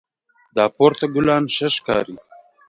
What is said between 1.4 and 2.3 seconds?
ښه ښکاري